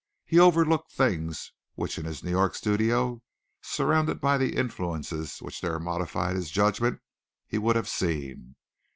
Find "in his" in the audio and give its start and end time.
1.99-2.23